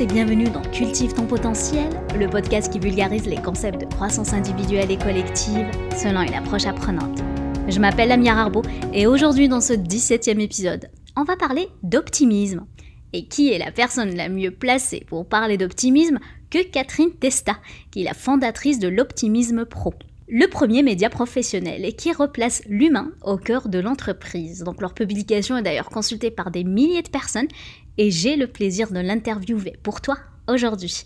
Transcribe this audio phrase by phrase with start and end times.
[0.00, 4.90] et bienvenue dans Cultive ton potentiel, le podcast qui vulgarise les concepts de croissance individuelle
[4.90, 7.20] et collective selon une approche apprenante.
[7.68, 8.62] Je m'appelle Amia Arbo
[8.92, 12.66] et aujourd'hui dans ce 17e épisode, on va parler d'optimisme.
[13.12, 16.18] Et qui est la personne la mieux placée pour parler d'optimisme
[16.50, 17.58] que Catherine Testa,
[17.92, 19.94] qui est la fondatrice de l'Optimisme Pro
[20.28, 24.64] le premier média professionnel et qui replace l'humain au cœur de l'entreprise.
[24.64, 27.48] Donc leur publication est d'ailleurs consultée par des milliers de personnes
[27.98, 30.16] et j'ai le plaisir de l'interviewer pour toi
[30.48, 31.04] aujourd'hui.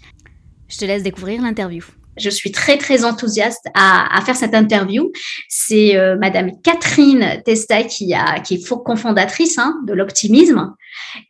[0.69, 1.85] Je te laisse découvrir l'interview.
[2.19, 5.11] Je suis très très enthousiaste à, faire cette interview.
[5.49, 10.75] C'est euh, Madame Catherine Testa qui, a, qui est cofondatrice hein, de l'optimisme.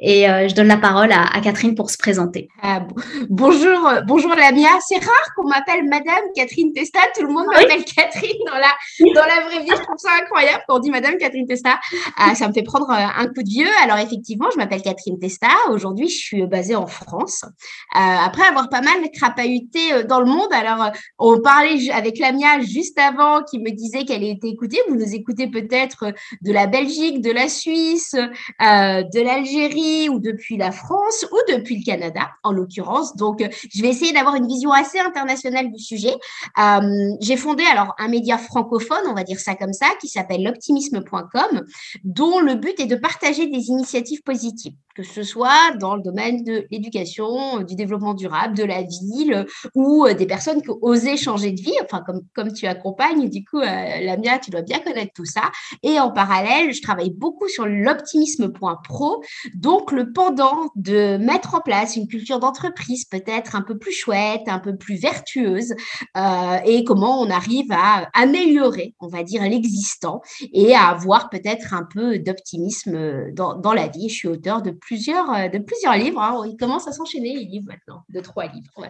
[0.01, 2.48] Et euh, je donne la parole à, Catherine pour se présenter.
[2.62, 2.83] Ah,
[3.28, 4.69] bonjour, euh, bonjour Lamia.
[4.87, 7.00] C'est rare qu'on m'appelle Madame Catherine Testa.
[7.16, 8.73] Tout le monde m'appelle Catherine dans la,
[9.14, 9.70] dans la vraie vie.
[9.70, 11.78] Je trouve ça incroyable quand on dit Madame Catherine Testa.
[12.17, 13.70] Ah, ça me fait prendre un coup de vieux.
[13.83, 15.48] Alors effectivement, je m'appelle Catherine Testa.
[15.70, 17.45] Aujourd'hui, je suis basée en France.
[17.92, 20.77] après avoir pas mal crapahuté dans le monde, alors
[21.18, 24.78] on parlait avec Lamia juste avant qui me disait qu'elle était écoutée.
[24.88, 26.12] Vous nous écoutez peut-être
[26.42, 31.84] de la Belgique, de la Suisse, de l'Algérie ou depuis la France ou depuis le
[31.84, 33.16] Canada, en l'occurrence.
[33.16, 36.14] Donc, euh, je vais essayer d'avoir une vision assez internationale du sujet.
[36.58, 36.80] Euh,
[37.20, 41.64] j'ai fondé alors un média francophone, on va dire ça comme ça, qui s'appelle l'optimisme.com,
[42.04, 46.42] dont le but est de partager des initiatives positives que ce soit dans le domaine
[46.42, 49.46] de l'éducation, du développement durable, de la ville,
[49.77, 53.44] ou euh, des personnes qui osaient changer de vie, enfin comme, comme tu accompagnes, du
[53.44, 55.52] coup, euh, Lamia, tu dois bien connaître tout ça.
[55.84, 59.22] Et en parallèle, je travaille beaucoup sur l'optimisme.pro,
[59.55, 64.48] donc le pendant de mettre en place une culture d'entreprise peut-être un peu plus chouette,
[64.48, 65.74] un peu plus vertueuse,
[66.16, 71.73] euh, et comment on arrive à améliorer, on va dire, l'existant et à avoir peut-être
[71.73, 74.08] un peu d'optimisme dans, dans la vie.
[74.08, 76.20] Je suis auteur de plusieurs, euh, de plusieurs livres.
[76.20, 76.42] Hein.
[76.50, 78.88] Il commence à s'enchaîner les livres maintenant, de trois livres.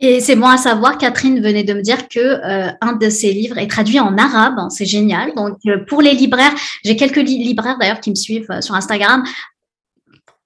[0.00, 3.32] Et c'est bon à savoir, Catherine venait de me dire que euh, un de ses
[3.32, 4.58] livres est traduit en arabe.
[4.70, 5.32] C'est génial.
[5.36, 6.52] Donc euh, pour les libraires,
[6.84, 9.22] j'ai quelques libraires d'ailleurs qui me suivent sur Instagram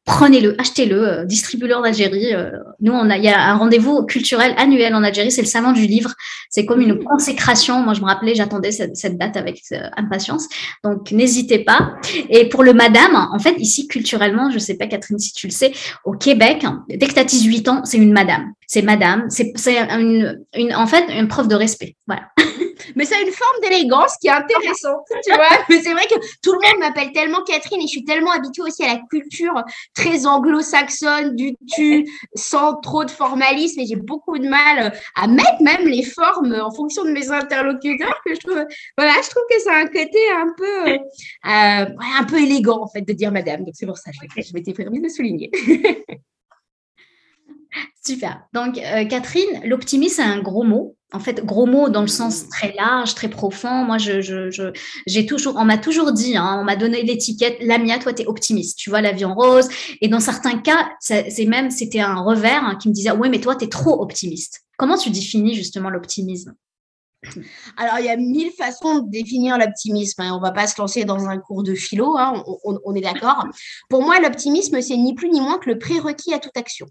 [0.08, 2.34] prenez-le, achetez-le, euh, distribuez-le en Algérie.
[2.34, 5.46] Euh, nous, on a, il y a un rendez-vous culturel annuel en Algérie, c'est le
[5.46, 6.14] salon du livre.
[6.48, 7.82] C'est comme une consécration.
[7.82, 10.48] Moi, je me rappelais, j'attendais cette, date avec euh, impatience.
[10.82, 11.92] Donc, n'hésitez pas.
[12.30, 15.52] Et pour le madame, en fait, ici, culturellement, je sais pas, Catherine, si tu le
[15.52, 15.72] sais,
[16.04, 18.52] au Québec, dès que tu as 18 ans, c'est une madame.
[18.66, 19.26] C'est madame.
[19.28, 21.96] C'est, une, une, en fait, une preuve de respect.
[22.06, 22.22] Voilà.
[22.96, 25.48] mais ça a une forme d'élégance qui est intéressante, tu vois.
[25.68, 28.62] Mais c'est vrai que tout le monde m'appelle tellement Catherine et je suis tellement habituée
[28.62, 29.62] aussi à la culture
[29.94, 35.62] très anglo-saxonne du tu, sans trop de formalisme et j'ai beaucoup de mal à mettre
[35.62, 38.64] même les formes en fonction de mes interlocuteurs que je trouve,
[38.96, 41.86] voilà, je trouve que ça a un côté un peu, euh,
[42.18, 43.64] un peu élégant en fait de dire madame.
[43.64, 45.50] Donc c'est pour ça que je m'étais permis de souligner.
[48.04, 48.42] Super.
[48.54, 50.96] Donc, euh, Catherine, l'optimisme, c'est un gros mot.
[51.12, 53.84] En fait, gros mot dans le sens très large, très profond.
[53.84, 54.70] Moi, je,
[55.06, 58.26] j'ai toujours, on m'a toujours dit, hein, on m'a donné l'étiquette, Lamia, toi, tu es
[58.26, 58.78] optimiste.
[58.78, 59.68] Tu vois la vie en rose.
[60.00, 63.40] Et dans certains cas, c'est même, c'était un revers hein, qui me disait, oui, mais
[63.40, 64.60] toi, tu es trop optimiste.
[64.76, 66.54] Comment tu définis justement l'optimisme?
[67.76, 70.22] Alors, il y a mille façons de définir l'optimisme.
[70.22, 70.32] Hein.
[70.32, 73.44] On ne va pas se lancer dans un cours de philo, on, on, est d'accord.
[73.88, 76.86] Pour moi, l'optimisme, c'est ni plus ni moins que le prérequis à toute action.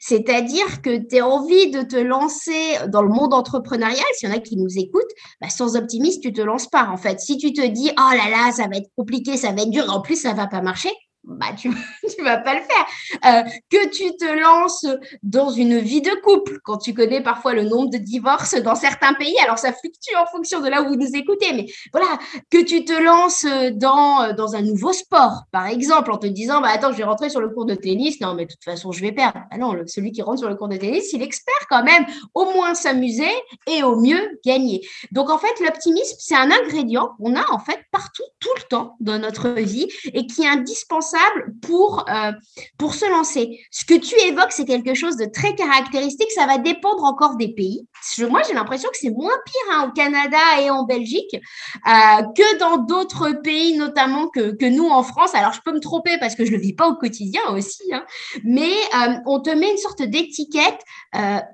[0.00, 4.34] C'est-à-dire que tu as envie de te lancer dans le monde entrepreneurial, s'il y en
[4.34, 5.02] a qui nous écoutent,
[5.40, 6.88] bah, sans optimisme, tu te lances pas.
[6.88, 9.62] En fait, si tu te dis, oh là là, ça va être compliqué, ça va
[9.62, 10.92] être dur, en plus, ça va pas marcher,
[11.26, 11.68] bah, tu
[12.18, 12.86] ne vas pas le faire.
[13.24, 14.86] Euh, que tu te lances
[15.22, 19.14] dans une vie de couple, quand tu connais parfois le nombre de divorces dans certains
[19.14, 22.18] pays, alors ça fluctue en fonction de là où vous nous écoutez, mais voilà,
[22.50, 26.68] que tu te lances dans, dans un nouveau sport, par exemple, en te disant, bah,
[26.72, 29.00] attends, je vais rentrer sur le cours de tennis, non, mais de toute façon, je
[29.00, 29.40] vais perdre.
[29.50, 32.44] Ah non, celui qui rentre sur le cours de tennis, il espère quand même au
[32.52, 33.32] moins s'amuser
[33.66, 34.86] et au mieux gagner.
[35.10, 38.96] Donc, en fait, l'optimisme, c'est un ingrédient qu'on a en fait partout, tout le temps
[39.00, 41.15] dans notre vie et qui est indispensable
[41.62, 42.32] pour, euh,
[42.78, 43.60] pour se lancer.
[43.70, 46.30] Ce que tu évoques, c'est quelque chose de très caractéristique.
[46.32, 47.86] Ça va dépendre encore des pays.
[48.30, 52.58] moi, j'ai l'impression que c'est moins pire hein, au Canada et en Belgique euh, que
[52.58, 55.34] dans d'autres pays, notamment que, que, nous en France.
[55.34, 57.92] Alors, je peux me tromper parce que je ne le vis pas au quotidien aussi,
[57.92, 58.04] hein.
[58.44, 60.80] mais euh, on te met une sorte d'étiquette,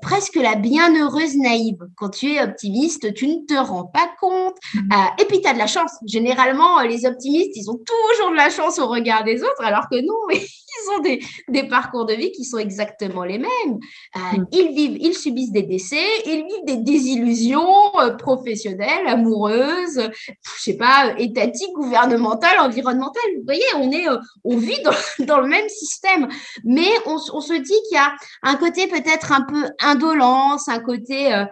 [0.01, 1.79] presque la bienheureuse naïve.
[1.97, 4.57] Quand tu es optimiste, tu ne te rends pas compte.
[4.75, 4.89] Mmh.
[5.21, 5.93] et puis, tu as de la chance.
[6.07, 9.89] Généralement, les optimistes, ils ont toujours de la chance au regard des autres autres, alors
[9.91, 13.79] que non, ils ont des, des, parcours de vie qui sont exactement les mêmes.
[14.17, 14.47] Euh, mm.
[14.53, 20.77] Ils vivent, ils subissent des décès, ils vivent des désillusions euh, professionnelles, amoureuses, je sais
[20.77, 23.23] pas, étatiques, gouvernementales, environnementales.
[23.37, 24.07] Vous voyez, on est,
[24.45, 24.93] on vit dans,
[25.27, 26.29] dans, le même système,
[26.65, 28.13] mais on, on se dit qu'il y a
[28.43, 31.45] un côté peut-être un peu indolence, un côté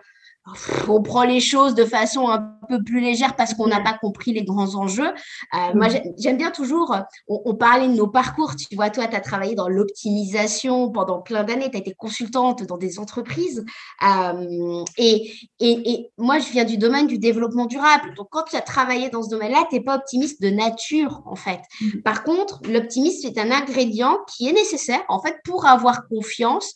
[0.88, 2.38] on prend les choses de façon un
[2.68, 5.08] peu plus légère parce qu'on n'a pas compris les grands enjeux.
[5.08, 6.00] Euh, moi, mm.
[6.18, 6.96] j'aime bien toujours,
[7.28, 8.54] on, parlait de nos parcours.
[8.56, 12.62] Tu vois, toi, tu as travaillé dans l'optimisation pendant plein d'années, tu as été consultante
[12.64, 13.64] dans des entreprises.
[14.06, 18.14] Euh, et, et, moi, je viens du domaine du développement durable.
[18.16, 21.36] Donc, quand tu as travaillé dans ce domaine-là, tu n'es pas optimiste de nature, en
[21.36, 21.60] fait.
[21.80, 22.02] Mm.
[22.02, 26.72] Par contre, l'optimisme est un ingrédient qui est nécessaire, en fait, pour avoir confiance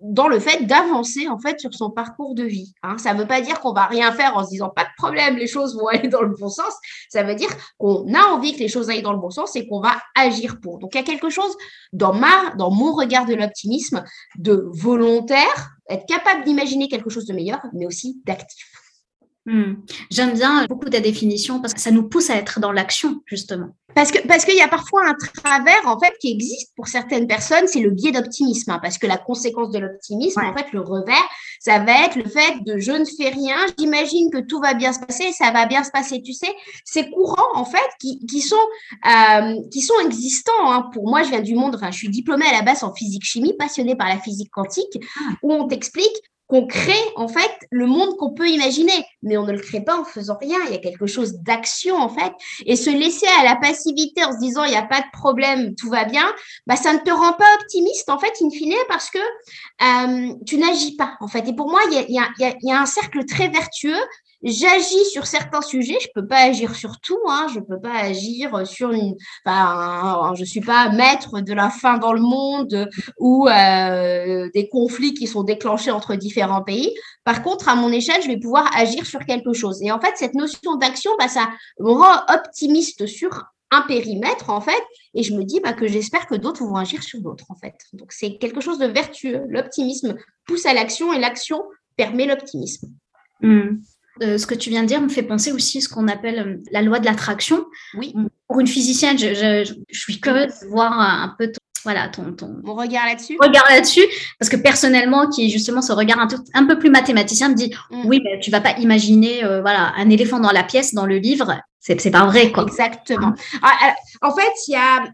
[0.00, 2.72] dans le fait d'avancer en fait sur son parcours de vie.
[2.82, 2.98] Hein.
[2.98, 5.36] Ça ne veut pas dire qu'on va rien faire en se disant pas de problème,
[5.36, 6.72] les choses vont aller dans le bon sens.
[7.08, 9.66] Ça veut dire qu'on a envie que les choses aillent dans le bon sens et
[9.66, 10.78] qu'on va agir pour.
[10.78, 11.56] Donc il y a quelque chose
[11.92, 14.04] dans ma, dans mon regard de l'optimisme,
[14.36, 18.87] de volontaire, être capable d'imaginer quelque chose de meilleur, mais aussi d'actif.
[19.48, 19.76] Hmm.
[20.10, 23.68] J'aime bien beaucoup ta définition parce que ça nous pousse à être dans l'action, justement.
[23.94, 27.26] Parce que parce qu'il y a parfois un travers en fait qui existe pour certaines
[27.26, 28.70] personnes, c'est le biais d'optimisme.
[28.70, 31.16] Hein, parce que la conséquence de l'optimisme, en fait, le revers,
[31.60, 34.92] ça va être le fait de je ne fais rien, j'imagine que tout va bien
[34.92, 36.20] se passer, ça va bien se passer.
[36.20, 36.54] Tu sais,
[36.84, 38.56] ces courants en fait qui, qui sont
[39.06, 40.70] euh, qui sont existants.
[40.70, 40.90] Hein.
[40.92, 41.74] Pour moi, je viens du monde.
[41.74, 44.98] Enfin, je suis diplômée à la base en physique chimie, passionnée par la physique quantique,
[45.20, 45.32] ah.
[45.42, 49.52] où on t'explique qu'on crée en fait le monde qu'on peut imaginer, mais on ne
[49.52, 50.58] le crée pas en faisant rien.
[50.66, 52.32] Il y a quelque chose d'action en fait,
[52.66, 55.74] et se laisser à la passivité en se disant il n'y a pas de problème,
[55.76, 56.26] tout va bien,
[56.66, 60.58] bah ça ne te rend pas optimiste en fait in fine parce que euh, tu
[60.58, 61.46] n'agis pas en fait.
[61.46, 64.00] Et pour moi il y a, y, a, y a un cercle très vertueux
[64.42, 68.64] J'agis sur certains sujets, je peux pas agir sur tout, hein, je peux pas agir
[68.68, 72.88] sur une, enfin, je suis pas maître de la faim dans le monde
[73.18, 76.94] ou euh, des conflits qui sont déclenchés entre différents pays.
[77.24, 79.82] Par contre, à mon échelle, je vais pouvoir agir sur quelque chose.
[79.82, 81.50] Et en fait, cette notion d'action, bah, ça
[81.80, 84.82] me rend optimiste sur un périmètre en fait
[85.14, 87.74] et je me dis bah, que j'espère que d'autres vont agir sur d'autres en fait
[87.92, 91.62] donc c'est quelque chose de vertueux l'optimisme pousse à l'action et l'action
[91.96, 92.88] permet l'optimisme
[93.42, 93.76] mmh.
[94.22, 96.38] Euh, ce que tu viens de dire me fait penser aussi à ce qu'on appelle
[96.38, 97.64] euh, la loi de l'attraction.
[97.96, 98.14] Oui.
[98.48, 102.34] Pour une physicienne, je, suis curieuse de voir un peu ton, voilà, ton,
[102.64, 103.36] Mon regard là-dessus.
[103.40, 104.04] Regard là-dessus,
[104.38, 106.18] parce que personnellement, qui est justement ce regard
[106.54, 108.02] un, peu plus mathématicien, me dit mm.
[108.06, 111.18] oui, mais tu vas pas imaginer euh, voilà un éléphant dans la pièce, dans le
[111.18, 112.64] livre, c'est c'est pas vrai quoi.
[112.64, 113.34] Exactement.
[113.62, 115.04] Ah, en fait, il y a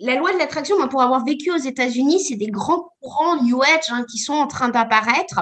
[0.00, 3.90] la loi de l'attraction, pour avoir vécu aux États-Unis, c'est des grands courants New Age
[3.90, 5.40] hein, qui sont en train d'apparaître,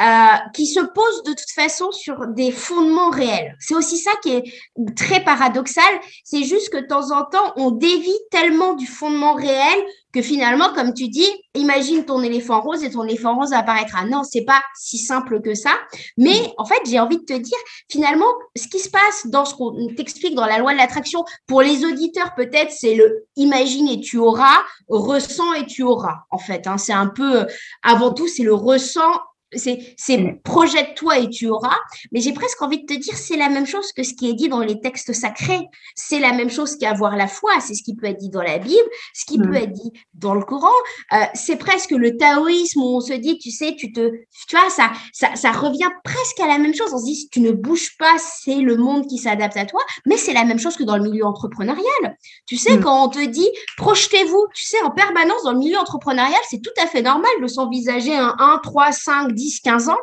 [0.00, 3.56] euh, qui se posent de toute façon sur des fondements réels.
[3.58, 5.84] C'est aussi ça qui est très paradoxal.
[6.24, 10.72] C'est juste que de temps en temps, on dévie tellement du fondement réel que finalement,
[10.74, 14.04] comme tu dis, imagine ton éléphant rose et ton éléphant rose apparaîtra.
[14.06, 15.70] Non, c'est pas si simple que ça.
[16.16, 17.58] Mais en fait, j'ai envie de te dire,
[17.88, 18.26] finalement,
[18.56, 21.84] ce qui se passe dans ce qu'on t'explique dans la loi de l'attraction, pour les
[21.84, 24.58] auditeurs, peut-être, c'est le imagine et tu auras,
[24.88, 26.18] ressens et tu auras.
[26.30, 27.46] En fait, hein, c'est un peu,
[27.82, 29.20] avant tout, c'est le ressent
[29.56, 30.40] c'est mm.
[30.42, 31.76] projette-toi et tu auras.
[32.12, 34.34] Mais j'ai presque envie de te dire, c'est la même chose que ce qui est
[34.34, 35.66] dit dans les textes sacrés.
[35.94, 37.52] C'est la même chose qu'avoir la foi.
[37.60, 39.42] C'est ce qui peut être dit dans la Bible, ce qui mm.
[39.42, 40.68] peut être dit dans le Coran.
[41.12, 44.10] Euh, c'est presque le taoïsme où on se dit, tu sais, tu te,
[44.48, 46.92] tu vois, ça, ça, ça revient presque à la même chose.
[46.92, 49.80] On se dit, si tu ne bouges pas, c'est le monde qui s'adapte à toi.
[50.06, 52.16] Mais c'est la même chose que dans le milieu entrepreneurial.
[52.46, 52.82] Tu sais, mm.
[52.82, 56.70] quand on te dit, projetez-vous, tu sais, en permanence dans le milieu entrepreneurial, c'est tout
[56.80, 59.98] à fait normal de s'envisager un 1, 3, 5, 10, 15 ans,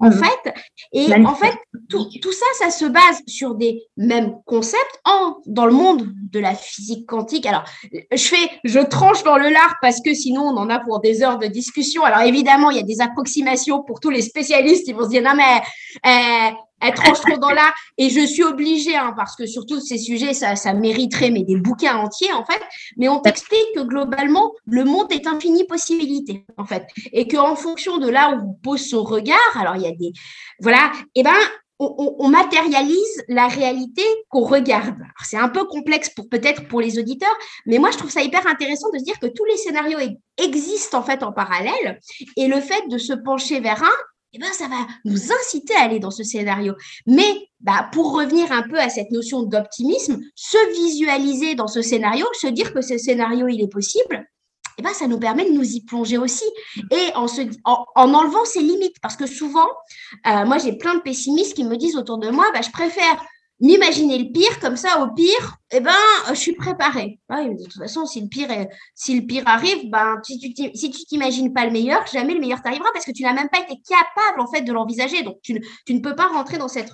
[0.00, 0.24] en mhm.
[0.24, 0.54] fait.
[0.92, 1.54] Et en fait,
[1.88, 6.38] tout, tout, ça, ça se base sur des mêmes concepts en, dans le monde de
[6.38, 7.46] la physique quantique.
[7.46, 11.00] Alors, je fais, je tranche dans le lard parce que sinon, on en a pour
[11.00, 12.04] des heures de discussion.
[12.04, 14.88] Alors, évidemment, il y a des approximations pour tous les spécialistes.
[14.88, 15.60] Ils vont se dire, non, mais
[16.06, 19.80] euh, elle tranche trop dans là et je suis obligée hein, parce que sur tous
[19.80, 22.60] ces sujets ça, ça mériterait mais des bouquins entiers en fait.
[22.96, 26.86] Mais on t'explique que globalement le monde est infini possibilités en fait.
[27.12, 29.92] Et que en fonction de là où on pose son regard alors il y a
[29.92, 30.12] des
[30.60, 31.36] voilà et eh ben
[31.80, 34.98] on, on, matérialise la réalité qu'on regarde.
[35.24, 37.34] C'est un peu complexe pour peut-être pour les auditeurs,
[37.64, 39.98] mais moi je trouve ça hyper intéressant de se dire que tous les scénarios
[40.36, 41.98] existent en fait en parallèle.
[42.36, 43.96] Et le fait de se pencher vers un
[44.32, 46.74] eh ben, ça va nous inciter à aller dans ce scénario.
[47.06, 52.26] Mais bah, pour revenir un peu à cette notion d'optimisme, se visualiser dans ce scénario,
[52.34, 54.24] se dire que ce scénario, il est possible,
[54.78, 56.44] eh ben, ça nous permet de nous y plonger aussi.
[56.90, 58.96] Et en, se, en, enlevant ses limites.
[59.02, 59.68] Parce que souvent,
[60.26, 63.22] euh, moi, j'ai plein de pessimistes qui me disent autour de moi, bah, je préfère
[63.60, 65.92] m'imaginer le pire, comme ça, au pire, eh ben,
[66.28, 67.20] je suis préparée.
[67.30, 68.48] de toute façon, si le pire,
[68.94, 72.60] si le pire arrive, ben, si tu si t'imagines pas le meilleur, jamais le meilleur
[72.62, 75.22] t'arrivera parce que tu n'as même pas été capable, en fait, de l'envisager.
[75.22, 76.90] Donc, tu, tu, ne peux pas rentrer dans cette,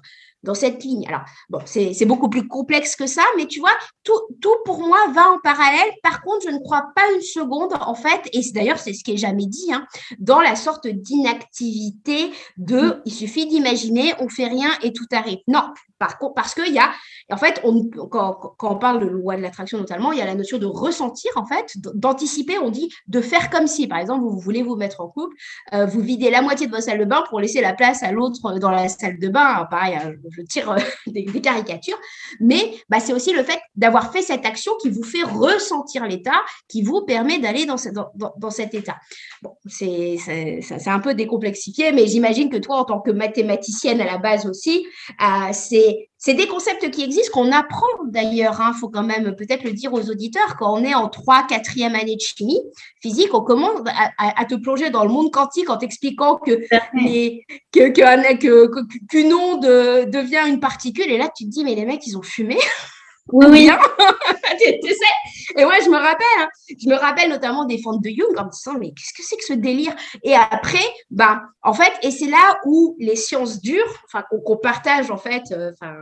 [0.47, 1.07] dans cette ligne.
[1.09, 4.99] Alors, bon, c'est beaucoup plus complexe que ça, mais tu vois, tout, tout pour moi
[5.13, 5.93] va en parallèle.
[6.03, 9.13] Par contre, je ne crois pas une seconde, en fait, et d'ailleurs, c'est ce qui
[9.13, 9.87] est jamais dit, hein,
[10.19, 13.03] dans la sorte d'inactivité de mm.
[13.05, 15.39] il suffit d'imaginer, on fait rien et tout arrive.
[15.49, 15.65] Non,
[15.99, 16.91] par contre, parce qu'il y a,
[17.31, 20.27] en fait, on, quand, quand, on parle de loi de l'attraction notamment, il y a
[20.27, 24.23] la notion de ressentir, en fait, d'anticiper, on dit de faire comme si, par exemple,
[24.23, 25.35] vous, voulez vous mettre en couple,
[25.73, 28.13] euh, vous videz la moitié de votre salle de bain pour laisser la place à
[28.13, 29.67] l'autre dans la salle de bain.
[29.71, 31.99] pareil, hein, je tire euh, des, caricatures,
[32.41, 36.43] mais bah, c'est aussi le fait d'avoir fait cette action qui vous fait ressentir l'état,
[36.69, 38.97] qui vous permet d'aller dans, cet état.
[39.43, 40.19] Bon, c'est
[40.87, 44.87] un peu décomplexifié, mais j'imagine que toi, en tant que mathématicienne à la base aussi,
[45.21, 48.57] euh, c'est c'est des concepts qui existent, qu'on apprend d'ailleurs.
[48.59, 50.57] Il hein, faut quand même peut-être le dire aux auditeurs.
[50.59, 52.63] Quand on est en 3 4e année de chimie
[53.03, 53.81] physique, on commence
[54.19, 56.67] à, te plonger dans le monde quantique en t'expliquant que
[59.09, 61.11] qu'une onde devient une particule.
[61.11, 62.57] Et là, tu te dis, mais les mecs, ils ont fumé.
[63.33, 63.71] Oui, oui.
[64.83, 64.95] tu, sais
[65.57, 66.49] Et ouais, je me rappelle, hein.
[66.69, 69.37] je me rappelle notamment des fonds de Jung en me disant, mais qu'est-ce que c'est
[69.37, 69.95] que ce délire?
[70.23, 75.11] Et après, ben, en fait, et c'est là où les sciences dures, enfin, qu'on partage,
[75.11, 75.95] en fait, euh, enfin,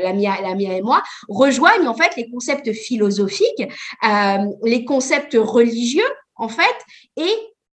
[0.00, 3.68] la, Mia, la Mia et moi, rejoignent, en fait, les concepts philosophiques,
[4.04, 6.02] euh, les concepts religieux,
[6.36, 6.76] en fait,
[7.16, 7.32] et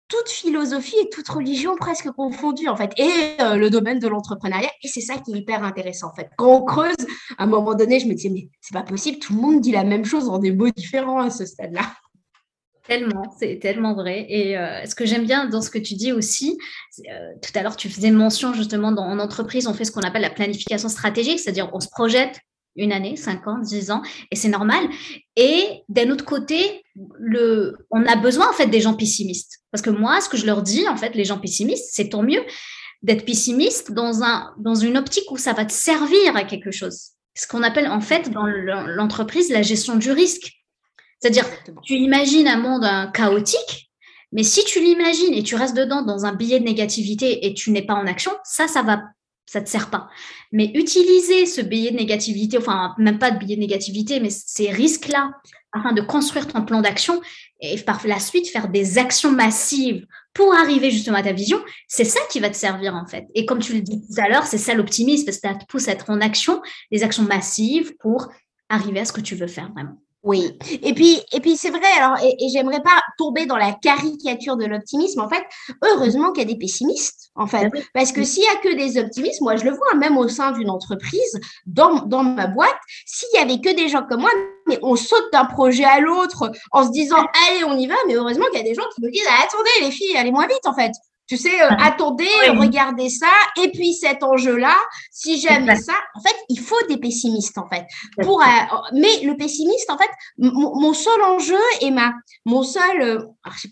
[0.08, 4.70] toute philosophie et toute religion presque confondues, en fait, et euh, le domaine de l'entrepreneuriat.
[4.82, 6.30] Et c'est ça qui est hyper intéressant, en fait.
[6.36, 6.94] Quand on creuse,
[7.38, 9.72] à un moment donné, je me disais, mais c'est pas possible, tout le monde dit
[9.72, 11.82] la même chose en des mots différents à ce stade-là.
[12.86, 14.26] Tellement, c'est tellement vrai.
[14.28, 16.56] Et euh, ce que j'aime bien dans ce que tu dis aussi,
[17.10, 20.02] euh, tout à l'heure, tu faisais mention justement dans, en entreprise, on fait ce qu'on
[20.02, 22.38] appelle la planification stratégique, c'est-à-dire on se projette
[22.76, 24.84] une année, cinq ans, dix ans, et c'est normal.
[25.34, 26.84] Et d'un autre côté,
[27.18, 29.60] le, on a besoin en fait des gens pessimistes.
[29.70, 32.22] Parce que moi, ce que je leur dis, en fait, les gens pessimistes, c'est tant
[32.22, 32.42] mieux
[33.02, 37.10] d'être pessimiste dans, un, dans une optique où ça va te servir à quelque chose.
[37.34, 40.52] Ce qu'on appelle en fait dans l'entreprise la gestion du risque.
[41.20, 41.44] C'est-à-dire,
[41.82, 43.90] tu imagines un monde chaotique,
[44.32, 47.70] mais si tu l'imagines et tu restes dedans dans un billet de négativité et tu
[47.70, 49.02] n'es pas en action, ça, ça va
[49.46, 50.08] ça te sert pas.
[50.52, 54.70] Mais utiliser ce billet de négativité, enfin même pas de billet de négativité, mais ces
[54.70, 55.30] risques-là,
[55.72, 57.20] afin de construire ton plan d'action
[57.60, 62.04] et par la suite faire des actions massives pour arriver justement à ta vision, c'est
[62.04, 63.24] ça qui va te servir en fait.
[63.34, 65.88] Et comme tu le dis tout à l'heure, c'est ça l'optimisme, parce ça te pousse
[65.88, 66.60] à être en action,
[66.90, 68.28] des actions massives pour
[68.68, 70.00] arriver à ce que tu veux faire vraiment.
[70.26, 73.72] Oui, et puis, et puis c'est vrai, alors, et, et j'aimerais pas tomber dans la
[73.72, 75.20] caricature de l'optimisme.
[75.20, 75.44] En fait,
[75.84, 77.70] heureusement qu'il y a des pessimistes, en fait.
[77.72, 80.26] Ah Parce que s'il y a que des optimistes, moi je le vois, même au
[80.26, 82.74] sein d'une entreprise, dans, dans ma boîte,
[83.06, 84.30] s'il y avait que des gens comme moi,
[84.66, 88.14] mais on saute d'un projet à l'autre en se disant, allez, on y va, mais
[88.14, 90.66] heureusement qu'il y a des gens qui nous disent, attendez, les filles, allez moins vite,
[90.66, 90.90] en fait.
[91.28, 93.26] Tu sais, euh, attendez, regardez ça,
[93.62, 94.74] et puis cet enjeu-là,
[95.10, 97.84] si jamais ça, en fait, il faut des pessimistes, en fait.
[98.22, 98.44] Pour, euh,
[98.92, 102.12] mais le pessimiste, en fait, mon seul enjeu et ma,
[102.44, 103.18] mon seul, euh,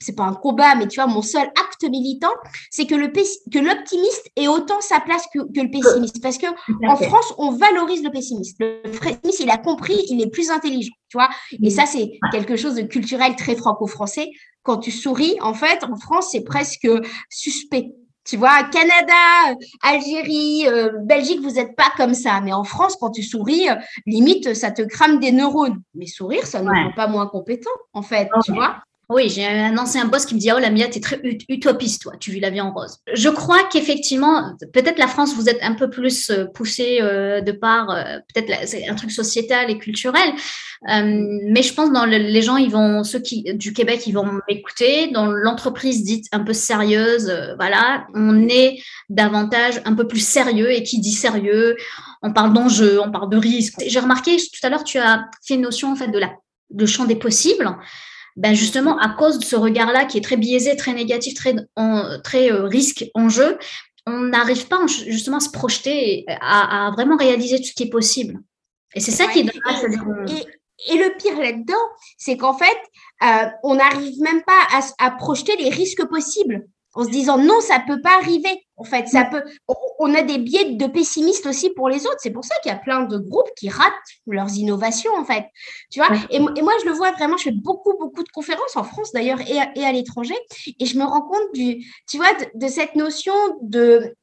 [0.00, 2.34] c'est pas un combat, mais tu vois, mon seul acte militant,
[2.70, 6.20] c'est que le que l'optimiste ait autant sa place que, que le pessimiste.
[6.20, 6.46] Parce que
[6.86, 8.56] en France, on valorise le pessimiste.
[8.58, 11.28] Le pessimiste, il a compris, il est plus intelligent, tu vois.
[11.62, 14.30] Et ça, c'est quelque chose de culturel très franco-français
[14.64, 16.88] quand tu souris, en fait, en France, c'est presque
[17.28, 17.92] suspect.
[18.24, 22.40] Tu vois, Canada, Algérie, euh, Belgique, vous n'êtes pas comme ça.
[22.40, 23.74] Mais en France, quand tu souris, euh,
[24.06, 25.82] limite, ça te crame des neurones.
[25.94, 28.76] Mais sourire, ça ne rend pas moins compétent, en fait, tu vois.
[29.14, 32.02] Oui, j'ai un ancien boss qui me dit Oh, la Mia, tu es très utopiste,
[32.02, 32.98] toi, tu vis la vie en rose.
[33.12, 37.52] Je crois qu'effectivement, peut-être la France, vous êtes un peu plus euh, poussé euh, de
[37.52, 40.32] par, euh, peut-être c'est un truc sociétal et culturel,
[40.82, 45.06] mais je pense dans les gens, ils vont, ceux qui, du Québec, ils vont m'écouter.
[45.12, 50.82] Dans l'entreprise dite un peu sérieuse, voilà, on est davantage un peu plus sérieux et
[50.82, 51.76] qui dit sérieux,
[52.22, 53.76] on parle d'enjeux, on parle de risques.
[53.86, 56.32] J'ai remarqué tout à l'heure, tu as fait une notion en fait de la,
[56.70, 57.70] de champ des possibles
[58.36, 62.20] ben justement, à cause de ce regard-là qui est très biaisé, très négatif, très, en,
[62.22, 63.58] très euh, risque en jeu,
[64.06, 67.90] on n'arrive pas justement à se projeter, à, à, vraiment réaliser tout ce qui est
[67.90, 68.40] possible.
[68.94, 70.28] Et c'est ça qui est dommage.
[70.28, 71.74] Et, et, le pire là-dedans,
[72.18, 72.76] c'est qu'en fait,
[73.22, 77.60] euh, on n'arrive même pas à, à, projeter les risques possibles en se disant non,
[77.60, 78.64] ça peut pas arriver.
[78.76, 79.42] En fait, ça peut.
[80.00, 82.18] On a des biais de pessimistes aussi pour les autres.
[82.18, 83.92] C'est pour ça qu'il y a plein de groupes qui ratent
[84.26, 85.46] leurs innovations, en fait.
[85.90, 86.08] Tu vois?
[86.30, 87.36] Et, moi, je le vois vraiment.
[87.36, 90.34] Je fais beaucoup, beaucoup de conférences en France d'ailleurs et, à, l'étranger,
[90.80, 94.14] et je me rends compte du, tu vois, de, cette notion de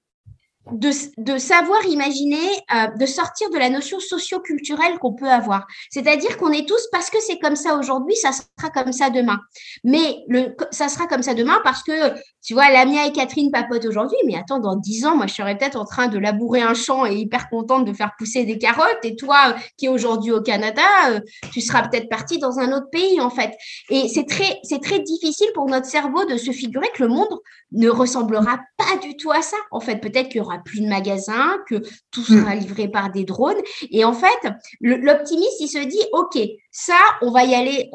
[0.69, 2.37] de, savoir imaginer,
[2.73, 5.65] euh, de sortir de la notion socio-culturelle qu'on peut avoir.
[5.89, 9.39] C'est-à-dire qu'on est tous, parce que c'est comme ça aujourd'hui, ça sera comme ça demain.
[9.83, 12.13] Mais le, ça sera comme ça demain parce que,
[12.43, 15.57] tu vois, Lamia et Catherine papotent aujourd'hui, mais attends, dans dix ans, moi, je serais
[15.57, 19.03] peut-être en train de labourer un champ et hyper contente de faire pousser des carottes.
[19.03, 21.19] Et toi, qui est aujourd'hui au Canada, euh,
[21.51, 23.51] tu seras peut-être parti dans un autre pays, en fait.
[23.89, 27.39] Et c'est très, très difficile pour notre cerveau de se figurer que le monde
[27.71, 29.57] ne ressemblera pas du tout à ça.
[29.71, 31.75] En fait, peut-être qu'il y aura plus de magasins, que
[32.11, 32.39] tout hmm.
[32.39, 33.61] sera livré par des drones.
[33.91, 36.39] Et en fait, l'optimiste, il se dit, OK,
[36.71, 37.91] ça, on va y aller.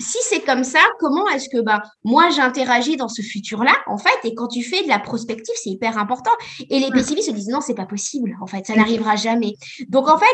[0.00, 4.16] si c'est comme ça, comment est-ce que bah, moi, j'interagis dans ce futur-là, en fait
[4.22, 6.30] Et quand tu fais de la prospective, c'est hyper important.
[6.70, 6.92] Et les hmm.
[6.92, 9.54] pessimistes se disent, non, c'est pas possible, en fait, ça n'arrivera jamais.
[9.88, 10.24] Donc, en fait,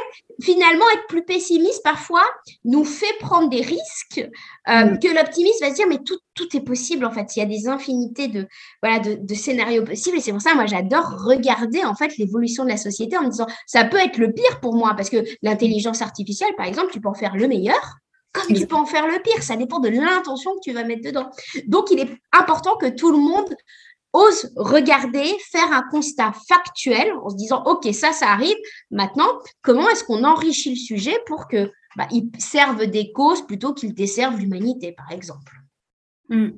[0.43, 2.23] finalement, être plus pessimiste, parfois,
[2.65, 4.29] nous fait prendre des risques
[4.69, 4.99] euh, hmm.
[4.99, 7.35] que l'optimiste va se dire, mais tout, tout est possible, en fait.
[7.37, 8.47] Il y a des infinités de,
[8.83, 10.19] voilà, de, de scénarios possibles.
[10.19, 13.31] Et c'est pour ça, moi, j'adore regarder, en fait, l'évolution de la société en me
[13.31, 17.01] disant, ça peut être le pire pour moi, parce que l'intelligence artificielle, par exemple, tu
[17.01, 17.70] peux en faire le meilleur
[18.33, 19.43] comme tu peux en faire le pire.
[19.43, 21.31] Ça dépend de l'intention que tu vas mettre dedans.
[21.67, 23.55] Donc, il est important que tout le monde
[24.13, 28.57] ose regarder, faire un constat factuel en se disant, OK, ça, ça arrive.
[28.91, 29.29] Maintenant,
[29.63, 32.09] comment est-ce qu'on enrichit le sujet pour que bah,
[32.39, 35.53] serve des causes plutôt qu'il desserve l'humanité, par exemple?
[36.29, 36.51] Hmm.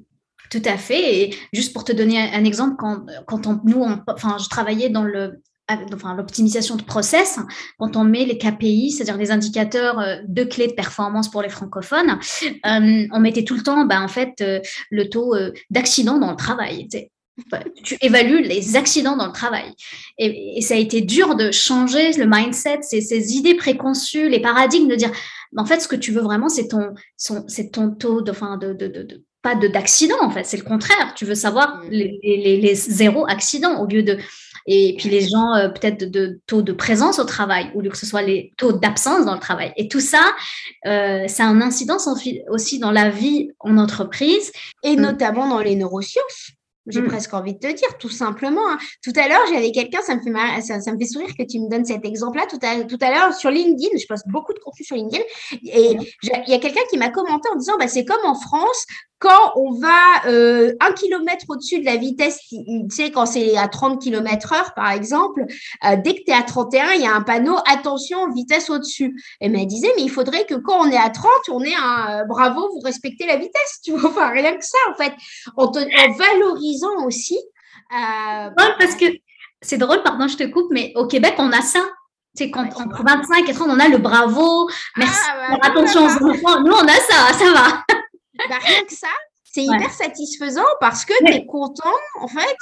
[0.51, 1.21] Tout à fait.
[1.21, 5.05] Et juste pour te donner un exemple, quand, quand on, nous, enfin, je travaillais dans
[5.05, 7.39] le enfin, l'optimisation de process,
[7.79, 11.49] quand on met les KPI, c'est-à-dire les indicateurs euh, de clés de performance pour les
[11.49, 15.35] francophones, euh, on mettait tout le temps, ben, en fait, euh, le taux
[15.71, 16.89] d'accident dans le travail.
[17.83, 19.73] Tu évalues les accidents dans le travail.
[20.19, 24.89] Et, ça a été dur de changer le mindset, ces, ces idées préconçues, les paradigmes,
[24.89, 25.11] de dire,
[25.57, 28.75] en fait, ce que tu veux vraiment, c'est ton, c'est ton taux de, enfin, de,
[28.75, 31.15] de, de, pas d'accident, en fait, c'est le contraire.
[31.17, 31.89] Tu veux savoir mmh.
[31.91, 34.19] les, les, les zéro accidents au lieu de
[34.67, 38.07] et puis les gens euh, peut-être de, taux de présence au travail ou que ce
[38.07, 39.73] soit les taux d'absence dans le travail.
[39.77, 40.23] Et tout ça,
[40.87, 42.09] euh, ça a un incidence
[42.49, 44.53] aussi dans la vie en entreprise.
[44.83, 46.53] Et notamment dans les neurosciences.
[46.87, 47.09] J'ai mm.
[47.09, 48.69] presque envie de te dire, tout simplement.
[48.69, 48.79] Hein.
[49.03, 51.69] Tout à l'heure, j'avais quelqu'un, ça me fait ça, me fait sourire que tu me
[51.69, 52.47] donnes cet exemple-là.
[52.49, 55.97] Tout à, tout à l'heure, sur LinkedIn, je poste beaucoup de contenu sur LinkedIn, et
[56.23, 58.87] il y a quelqu'un qui m'a commenté en disant, bah, c'est comme en France,
[59.23, 62.59] quand on va euh, un kilomètre au-dessus de la vitesse, tu
[62.91, 65.45] sais, quand c'est à 30 km heure, par exemple,
[65.85, 69.15] euh, dès que tu es à 31, il y a un panneau attention, vitesse au-dessus.
[69.41, 72.23] Et elle disait, mais il faudrait que quand on est à 30, on ait un
[72.23, 75.13] euh, bravo, vous respectez la vitesse, tu vois, enfin, rien que ça, en fait,
[75.57, 76.15] en, en
[76.81, 77.39] valorisant aussi.
[77.91, 79.07] parce que
[79.61, 81.85] c'est drôle, pardon, je te coupe, mais au Québec, on a ça.
[82.35, 86.31] C'est quand entre 25 et 30, on a le bravo, merci, ah, bah, attention aux
[86.31, 86.63] enfants.
[86.63, 87.85] Nous, on a ça, ça va.
[88.49, 89.09] Bah, rien que ça,
[89.53, 91.83] c'est hyper satisfaisant parce que tu es content.
[92.21, 92.57] En fait,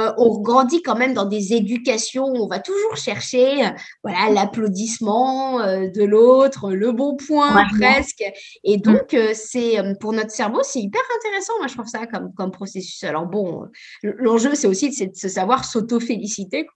[0.00, 3.70] euh, on grandit quand même dans des éducations où on va toujours chercher euh,
[4.02, 8.24] voilà l'applaudissement euh, de l'autre, le bon point presque.
[8.64, 8.80] Et mm.
[8.80, 11.52] donc, c'est pour notre cerveau, c'est hyper intéressant.
[11.58, 13.04] Moi, je trouve ça comme, comme processus.
[13.04, 13.68] Alors bon,
[14.02, 16.66] l'enjeu, c'est aussi de, de savoir s'auto-féliciter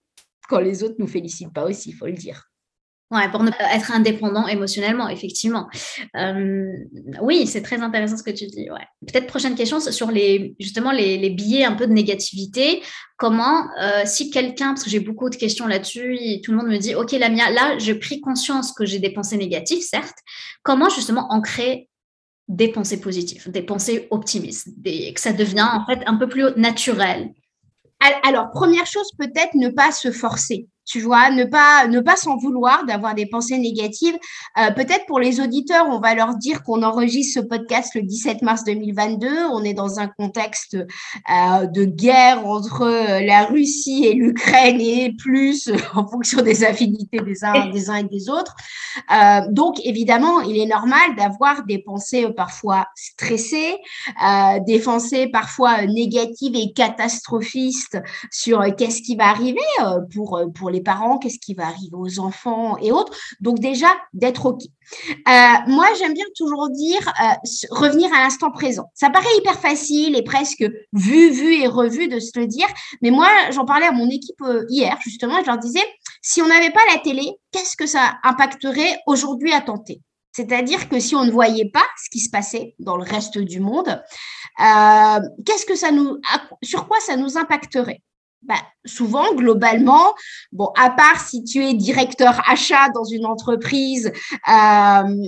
[0.47, 2.49] quand les autres nous félicitent pas aussi, il faut le dire.
[3.11, 5.67] Ouais, pour ne pas être indépendant émotionnellement, effectivement.
[6.15, 6.71] Euh,
[7.21, 8.69] oui, c'est très intéressant ce que tu dis.
[8.69, 8.85] Ouais.
[9.07, 12.83] Peut-être prochaine question sur les justement les, les billets un peu de négativité.
[13.17, 16.77] Comment, euh, si quelqu'un, parce que j'ai beaucoup de questions là-dessus, tout le monde me
[16.77, 20.19] dit, ok, Lamia, là, j'ai pris conscience que j'ai des pensées négatives, certes.
[20.61, 21.89] Comment justement ancrer
[22.47, 27.31] des pensées positives, des pensées optimistes, que ça devient en fait un peu plus naturel?
[28.23, 32.35] Alors, première chose, peut-être ne pas se forcer tu vois, ne pas ne pas s'en
[32.35, 34.17] vouloir d'avoir des pensées négatives.
[34.57, 38.41] Euh, peut-être pour les auditeurs, on va leur dire qu'on enregistre ce podcast le 17
[38.41, 39.27] mars 2022.
[39.51, 45.13] On est dans un contexte euh, de guerre entre euh, la Russie et l'Ukraine et
[45.15, 48.55] plus en fonction des affinités des uns, des uns et des autres.
[49.51, 53.75] donc, évidemment, il est normal d'avoir des pensées parfois stressées,
[54.65, 57.99] des pensées parfois négatives et catastrophistes
[58.31, 59.59] sur qu'est-ce qui va arriver
[60.13, 63.17] pour, pour les parents, qu'est-ce qui va arriver aux enfants et autres.
[63.39, 64.61] Donc déjà, d'être OK.
[65.27, 65.31] Euh,
[65.67, 67.33] moi, j'aime bien toujours dire euh,
[67.71, 68.89] revenir à l'instant présent.
[68.93, 72.67] Ça paraît hyper facile et presque vu, vu et revu de se le dire.
[73.01, 75.83] Mais moi, j'en parlais à mon équipe euh, hier, justement, je leur disais,
[76.21, 80.01] si on n'avait pas la télé, qu'est-ce que ça impacterait aujourd'hui à tenter?
[80.31, 83.59] C'est-à-dire que si on ne voyait pas ce qui se passait dans le reste du
[83.59, 84.01] monde,
[84.57, 86.17] qu'est-ce que ça nous,
[86.63, 88.01] sur quoi ça nous impacterait?
[88.41, 90.13] Bah, souvent, globalement,
[90.51, 94.11] bon, à part si tu es directeur achat dans une entreprise,
[94.47, 95.25] euh,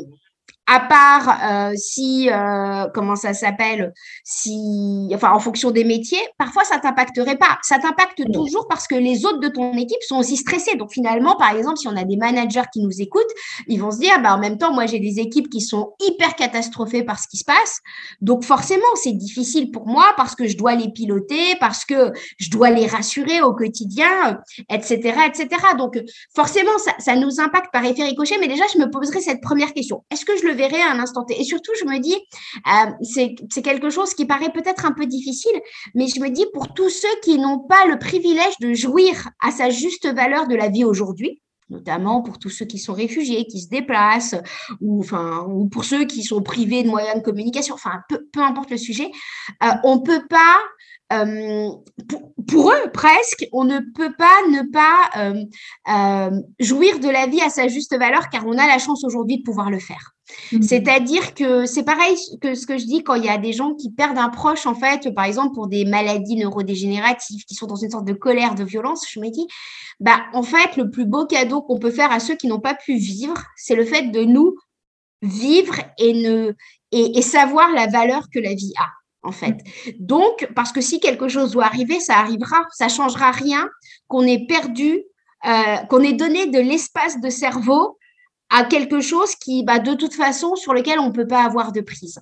[0.71, 6.63] à part euh, si, euh, comment ça s'appelle, si, enfin, en fonction des métiers, parfois
[6.63, 7.57] ça t'impacterait pas.
[7.61, 10.77] Ça t'impacte toujours parce que les autres de ton équipe sont aussi stressés.
[10.77, 13.33] Donc finalement, par exemple, si on a des managers qui nous écoutent,
[13.67, 16.35] ils vont se dire, bah, en même temps, moi j'ai des équipes qui sont hyper
[16.35, 17.81] catastrophées par ce qui se passe.
[18.21, 22.49] Donc forcément, c'est difficile pour moi parce que je dois les piloter, parce que je
[22.49, 25.49] dois les rassurer au quotidien, etc., etc.
[25.77, 25.99] Donc
[26.33, 28.37] forcément, ça, ça nous impacte par effet ricochet.
[28.39, 30.05] Mais déjà, je me poserai cette première question.
[30.11, 34.51] Est-ce que je le Et surtout, je me dis, euh, c'est quelque chose qui paraît
[34.51, 35.59] peut-être un peu difficile,
[35.95, 39.51] mais je me dis pour tous ceux qui n'ont pas le privilège de jouir à
[39.51, 43.61] sa juste valeur de la vie aujourd'hui, notamment pour tous ceux qui sont réfugiés, qui
[43.61, 44.35] se déplacent,
[44.81, 48.41] ou, enfin, ou pour ceux qui sont privés de moyens de communication, enfin, peu, peu
[48.41, 49.09] importe le sujet,
[49.63, 50.57] euh, on ne peut pas
[51.11, 51.71] euh,
[52.47, 55.45] pour, eux, presque, on ne peut pas ne pas euh,
[55.89, 59.37] euh, jouir de la vie à sa juste valeur car on a la chance aujourd'hui
[59.37, 60.13] de pouvoir le faire.
[60.51, 60.61] Mhm.
[60.61, 63.73] C'est-à-dire que c'est pareil que ce que je dis quand il y a des gens
[63.73, 67.75] qui perdent un proche, en fait, par exemple pour des maladies neurodégénératives, qui sont dans
[67.75, 69.47] une sorte de colère, de violence, je me dis,
[69.99, 72.75] bah, en fait, le plus beau cadeau qu'on peut faire à ceux qui n'ont pas
[72.75, 74.55] pu vivre, c'est le fait de nous
[75.21, 76.53] vivre et, ne,
[76.91, 78.87] et savoir la valeur que la vie a
[79.23, 79.57] en fait.
[79.99, 83.69] Donc, parce que si quelque chose doit arriver, ça arrivera, ça changera rien
[84.07, 85.03] qu'on ait perdu,
[85.45, 87.97] euh, qu'on ait donné de l'espace de cerveau
[88.49, 91.71] à quelque chose qui, bah, de toute façon, sur lequel on ne peut pas avoir
[91.71, 92.19] de prise.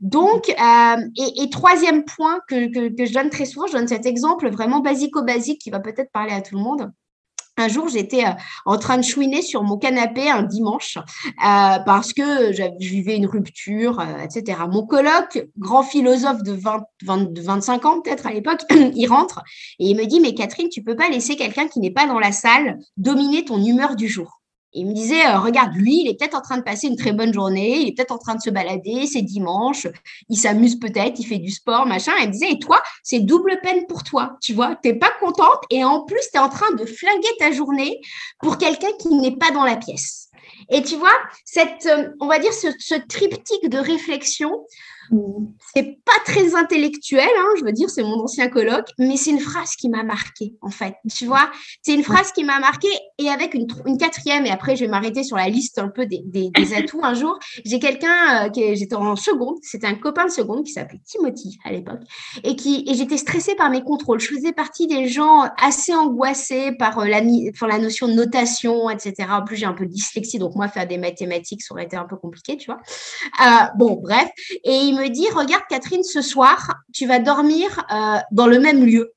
[0.00, 0.96] Donc, euh,
[1.36, 5.60] et, troisième point que, que, je donne très souvent, je donne cet exemple vraiment basico-basique
[5.60, 6.92] qui va peut-être parler à tout le monde.
[7.58, 8.30] Un jour, j'étais euh,
[8.64, 13.26] en train de chouiner sur mon canapé un dimanche euh, parce que je vivais une
[13.26, 14.58] rupture, euh, etc.
[14.70, 19.42] Mon coloc, grand philosophe de, 20, 25 ans peut-être à l'époque, il rentre
[19.78, 22.18] et il me dit, mais Catherine, tu peux pas laisser quelqu'un qui n'est pas dans
[22.18, 24.41] la salle dominer ton humeur du jour?
[24.74, 27.12] Il me disait, euh, regarde, lui, il est peut-être en train de passer une très
[27.12, 29.86] bonne journée, il est peut-être en train de se balader, c'est dimanche,
[30.28, 32.12] il s'amuse peut-être, il fait du sport, machin.
[32.20, 35.12] Il me disait, et toi, c'est double peine pour toi, tu vois, tu n'es pas
[35.20, 38.00] contente et en plus, tu es en train de flinguer ta journée
[38.40, 40.28] pour quelqu'un qui n'est pas dans la pièce.
[40.70, 44.64] Et tu vois, cette, euh, on va dire ce triptyque de réflexion,
[45.74, 49.40] c'est pas très intellectuel, hein, je veux dire, c'est mon ancien colloque, mais c'est une
[49.40, 50.94] phrase qui m'a marqué, en fait.
[51.14, 51.50] Tu vois,
[51.82, 53.66] c'est une phrase qui m'a marqué et avec une,
[53.98, 57.38] quatrième, et après je vais m'arrêter sur la liste un peu des, atouts un jour.
[57.64, 61.72] J'ai quelqu'un euh, j'étais en seconde, c'était un copain de seconde qui s'appelait Timothy à
[61.72, 62.00] l'époque,
[62.44, 64.20] et et j'étais stressée par mes contrôles.
[64.20, 69.14] Je faisais partie des gens assez angoissés par euh, la, notion de notation, etc.
[69.30, 72.04] En plus, j'ai un peu dyslexie, donc moi, faire des mathématiques, ça aurait été un
[72.04, 72.80] peu compliqué, tu vois.
[73.40, 74.28] Euh, bon, bref.
[74.64, 78.84] Et il me dit, regarde Catherine, ce soir, tu vas dormir euh, dans le même
[78.84, 79.12] lieu.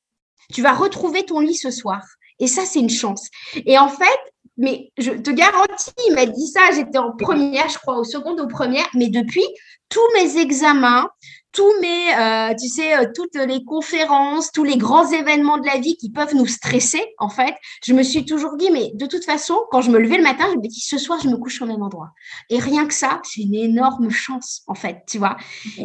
[0.54, 2.02] Tu vas retrouver ton lit ce soir.
[2.40, 3.30] Et ça, c'est une chance.
[3.66, 4.20] Et en fait,
[4.58, 8.38] mais je te garantis, il m'a dit ça, j'étais en première, je crois, au second
[8.38, 9.46] ou première, mais depuis,
[9.90, 11.10] tous mes examens,
[11.56, 15.78] tous mes, euh, tu sais, euh, toutes les conférences, tous les grands événements de la
[15.78, 19.24] vie qui peuvent nous stresser, en fait, je me suis toujours dit, mais de toute
[19.24, 21.62] façon, quand je me levais le matin, je me dis, ce soir, je me couche
[21.62, 22.12] au même endroit.
[22.50, 25.38] Et rien que ça, c'est une énorme chance, en fait, tu vois.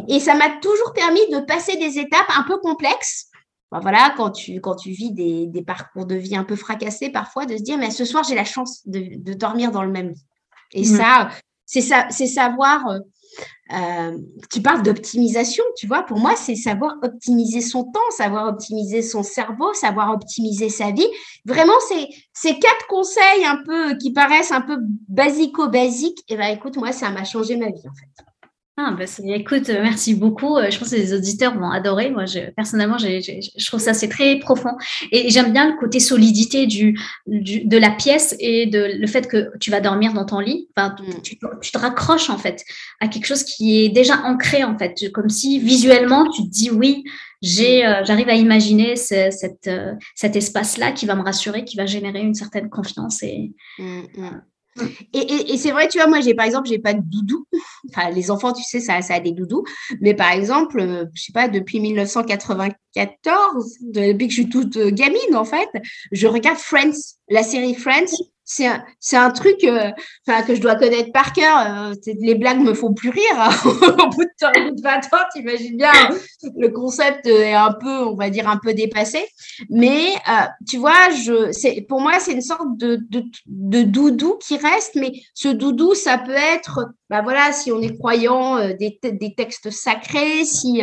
[0.09, 3.27] Et ça m'a toujours permis de passer des étapes un peu complexes.
[3.71, 7.09] Ben voilà, quand tu, quand tu vis des, des, parcours de vie un peu fracassés
[7.09, 9.91] parfois, de se dire, mais ce soir, j'ai la chance de, de, dormir dans le
[9.91, 10.25] même lit.
[10.73, 11.29] Et ça,
[11.65, 12.99] c'est ça, c'est savoir euh,
[13.73, 14.17] euh,
[14.51, 19.23] tu parles d'optimisation, tu vois, pour moi, c'est savoir optimiser son temps, savoir optimiser son
[19.23, 21.07] cerveau, savoir optimiser sa vie.
[21.45, 26.19] Vraiment, c'est ces quatre conseils un peu qui paraissent un peu basico-basiques.
[26.27, 28.30] Et eh ben, écoute, moi, ça m'a changé ma vie, en fait.
[28.83, 30.57] Ah, bah, écoute, euh, merci beaucoup.
[30.57, 32.09] Euh, je pense que les auditeurs vont adorer.
[32.09, 34.71] Moi, je, personnellement, je trouve ça c'est très profond.
[35.11, 39.51] Et j'aime bien le côté solidité du, de la pièce et de le fait que
[39.59, 40.67] tu vas dormir dans ton lit.
[40.75, 41.21] Enfin, mm.
[41.21, 42.63] tu, te raccroches en fait
[42.99, 46.71] à quelque chose qui est déjà ancré en fait, comme si visuellement tu te dis
[46.71, 47.03] oui,
[47.43, 47.85] j'ai, mm.
[47.85, 49.69] euh, j'arrive à imaginer cette,
[50.15, 53.51] cet espace-là qui va me rassurer, qui va générer une certaine confiance et.
[53.77, 54.41] Mm,
[55.13, 57.45] et, c'est vrai, tu vois, moi, j'ai par exemple, j'ai pas de doudou.
[57.89, 59.63] Enfin, les enfants, tu sais, ça, ça a des doudous.
[59.99, 64.91] Mais par exemple, euh, je sais pas, depuis 1994, depuis que je suis toute euh,
[64.91, 65.69] gamine, en fait,
[66.11, 68.15] je regarde Friends, la série Friends
[68.51, 68.83] c'est un,
[69.13, 69.91] un truc euh,
[70.45, 71.57] que je dois connaître par cœur.
[71.57, 73.21] Euh, les blagues me font plus rire.
[73.37, 73.51] Hein.
[73.65, 75.91] au, bout de, 20 ans, t'imagines bien,
[76.57, 79.25] le concept est un peu, on va dire, un peu dépassé.
[79.69, 82.99] Mais euh, tu vois, je, pour moi, c'est une sorte de,
[83.47, 84.95] de, doudou qui reste.
[84.95, 89.69] Mais ce doudou, ça peut être, bah voilà, si on est croyant, des, des, textes
[89.71, 90.81] sacrés, si,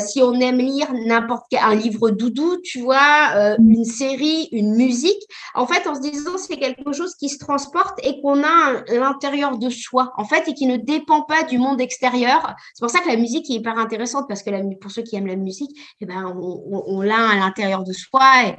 [0.00, 5.22] si on aime lire n'importe un livre doudou, tu vois, une série, une musique.
[5.54, 8.82] En fait, en se disant, c'est quelque quelque chose qui se transporte et qu'on a
[8.88, 12.54] à l'intérieur de soi, en fait, et qui ne dépend pas du monde extérieur.
[12.74, 15.16] C'est pour ça que la musique est hyper intéressante parce que la, pour ceux qui
[15.16, 18.54] aiment la musique, eh ben, on, l'a à l'intérieur de soi et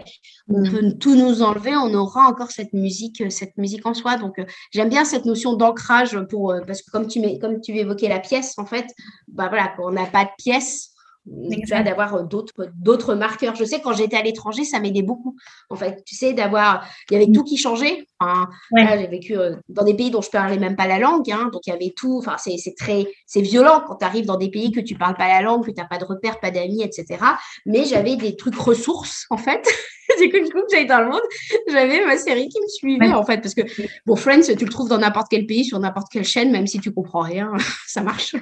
[0.48, 0.70] on mm.
[0.70, 4.18] peut tout nous enlever, on aura encore cette musique, cette musique en soi.
[4.18, 7.72] Donc, euh, j'aime bien cette notion d'ancrage pour, euh, parce que comme tu, comme tu
[7.78, 8.86] évoquais la pièce, en fait,
[9.28, 10.92] bah voilà, on n'a pas de pièce,
[11.30, 13.56] d'avoir euh, d'autres d'autres marqueurs.
[13.56, 15.36] Je sais quand j'étais à l'étranger, ça m'aidait beaucoup.
[15.70, 18.06] En fait, tu sais, d'avoir, il y avait tout qui changeait.
[18.20, 21.50] Enfin, j'ai vécu euh, dans des pays dont je parlais même pas la langue, hein,
[21.52, 22.18] donc il y avait tout.
[22.18, 25.28] Enfin, c'est très, c'est violent quand tu arrives dans des pays que tu parles pas
[25.28, 27.24] la langue, que tu n'as pas de repères, pas d'amis, etc.
[27.66, 29.68] Mais j'avais des trucs ressources en fait.
[30.20, 31.22] du coup, du coup, j'allais dans le monde,
[31.68, 33.62] j'avais ma série qui me suivait en fait, parce que
[34.06, 36.80] bon, Friends, tu le trouves dans n'importe quel pays, sur n'importe quelle chaîne, même si
[36.80, 37.52] tu comprends rien,
[37.88, 38.36] ça marche.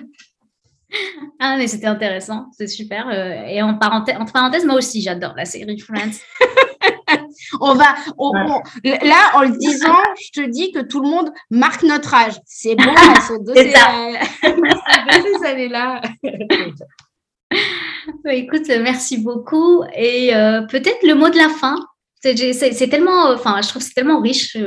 [1.39, 3.07] Ah, mais c'était intéressant, c'est super.
[3.09, 6.19] Euh, et en parenthèse, entre parenthèses, moi aussi, j'adore la série Friends.
[7.61, 7.95] on va,
[8.83, 12.33] là, en le disant, je te dis que tout le monde marque notre âge.
[12.45, 13.75] C'est bon, elles sont deux, ces
[15.45, 16.01] années-là.
[18.29, 19.83] Écoute, merci beaucoup.
[19.95, 21.77] Et euh, peut-être le mot de la fin.
[22.19, 24.57] C'est tellement, enfin, je trouve c'est tellement riche.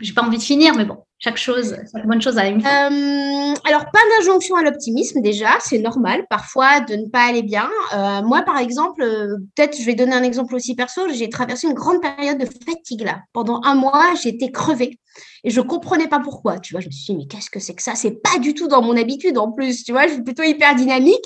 [0.00, 2.58] J'ai pas envie de finir, mais bon, chaque chose, chaque bonne chose a une.
[2.58, 7.70] Euh, alors, pas d'injonction à l'optimisme déjà, c'est normal parfois de ne pas aller bien.
[7.94, 11.68] Euh, moi, par exemple, euh, peut-être je vais donner un exemple aussi perso, j'ai traversé
[11.68, 13.22] une grande période de fatigue là.
[13.32, 14.98] Pendant un mois, j'étais crevée
[15.42, 16.58] et je comprenais pas pourquoi.
[16.58, 17.94] Tu vois, je me suis dit, mais qu'est-ce que c'est que ça?
[17.94, 19.84] C'est pas du tout dans mon habitude en plus.
[19.84, 21.24] Tu vois, je suis plutôt hyper dynamique.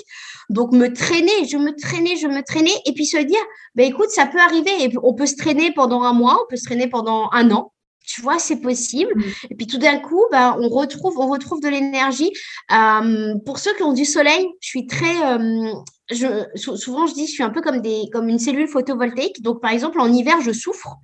[0.49, 3.39] Donc, me traîner, je me traînais, je me traînais et puis se dire,
[3.75, 4.71] ben écoute, ça peut arriver.
[4.83, 7.73] Et on peut se traîner pendant un mois, on peut se traîner pendant un an
[8.11, 9.11] tu vois, c'est possible.
[9.15, 9.23] Mm.
[9.51, 12.31] Et puis tout d'un coup, bah, on retrouve, on retrouve de l'énergie.
[12.71, 15.73] Euh, pour ceux qui ont du soleil, je suis très, euh,
[16.09, 19.41] je, souvent je dis, je suis un peu comme des, comme une cellule photovoltaïque.
[19.41, 20.97] Donc par exemple, en hiver, je souffre.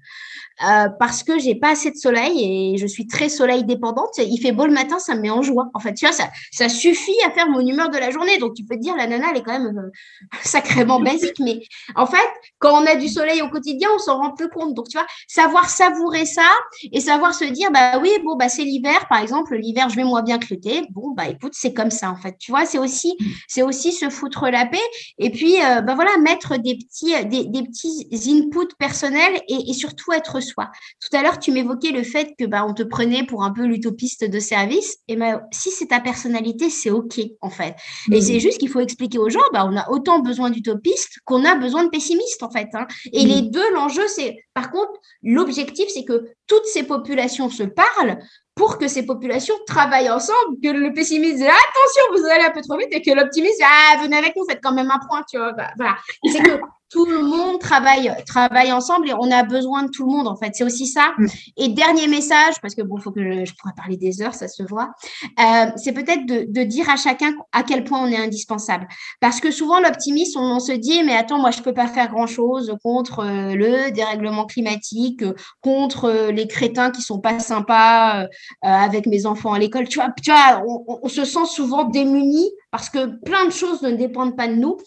[0.65, 4.17] Euh, parce que j'ai pas assez de soleil et je suis très soleil dépendante.
[4.17, 5.69] Il fait beau le matin, ça me met en joie.
[5.75, 6.15] En fait, tu vois,
[6.51, 8.39] ça, suffit à faire mon humeur de la journée.
[8.39, 9.91] Donc, tu peux te dire, la nana, elle est quand même euh,
[10.43, 11.39] sacrément basique.
[11.39, 11.59] Mais
[11.95, 14.73] en fait, quand on a du soleil au quotidien, on s'en rend peu compte.
[14.73, 16.49] Donc, tu vois, savoir savourer ça
[16.91, 19.55] et savoir se dire, bah oui, bon, bah c'est l'hiver, par exemple.
[19.55, 20.87] L'hiver, je vais moins bien que l'été.
[20.89, 22.35] Bon, bah écoute, c'est comme ça, en fait.
[22.39, 23.15] Tu vois, c'est aussi,
[23.47, 24.77] c'est aussi se foutre la paix.
[25.19, 30.13] Et puis, euh, bah voilà, mettre des petits, des, des petits inputs personnels et surtout
[30.13, 30.69] être soi.
[30.99, 33.65] Tout à l'heure, tu m'évoquais le fait que bah, on te prenait pour un peu
[33.65, 34.97] l'utopiste de service.
[35.07, 37.75] Et ben, si c'est ta personnalité, c'est OK, en fait.
[38.11, 41.45] Et c'est juste qu'il faut expliquer aux gens, bah, on a autant besoin d'utopistes qu'on
[41.45, 42.69] a besoin de pessimistes, en fait.
[42.73, 42.87] Hein.
[43.13, 44.91] Et les deux, l'enjeu, c'est, par contre,
[45.23, 48.17] l'objectif, c'est que toutes ces populations se parlent
[48.55, 52.61] pour que ces populations travaillent ensemble, que le pessimiste dise attention, vous allez un peu
[52.61, 55.37] trop vite, et que l'optimiste ah venez avec nous, faites quand même un point, tu
[55.37, 55.53] vois.
[55.53, 55.95] Bah, voilà.
[56.25, 60.11] C'est que tout le monde travaille, travaille ensemble et on a besoin de tout le
[60.11, 60.51] monde, en fait.
[60.53, 61.11] C'est aussi ça.
[61.17, 61.25] Mm.
[61.57, 64.63] Et dernier message, parce que bon, faut que je, pourrais parler des heures, ça se
[64.63, 64.91] voit.
[65.39, 68.87] Euh, c'est peut-être de, de, dire à chacun à quel point on est indispensable.
[69.19, 72.73] Parce que souvent, l'optimisme, on, se dit, mais attends, moi, je peux pas faire grand-chose
[72.83, 75.23] contre euh, le dérèglement climatique,
[75.61, 78.25] contre euh, les crétins qui sont pas sympas
[78.61, 79.87] avec mes enfants à l'école.
[79.87, 83.81] Tu vois, tu vois on, on se sent souvent démunis parce que plein de choses
[83.81, 84.77] ne dépendent pas de nous